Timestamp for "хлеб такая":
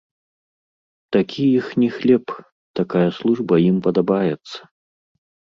1.97-3.05